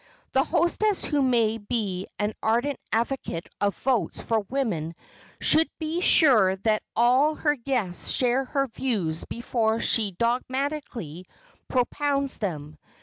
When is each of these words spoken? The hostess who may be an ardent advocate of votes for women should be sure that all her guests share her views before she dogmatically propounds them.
The 0.31 0.43
hostess 0.43 1.05
who 1.05 1.21
may 1.21 1.59
be 1.59 2.07
an 2.17 2.33
ardent 2.41 2.79
advocate 2.91 3.47
of 3.61 3.77
votes 3.83 4.19
for 4.19 4.39
women 4.49 4.95
should 5.39 5.69
be 5.77 6.01
sure 6.01 6.55
that 6.55 6.81
all 6.95 7.35
her 7.35 7.55
guests 7.55 8.11
share 8.11 8.45
her 8.45 8.65
views 8.65 9.25
before 9.25 9.79
she 9.79 10.09
dogmatically 10.17 11.27
propounds 11.67 12.39
them. 12.39 12.79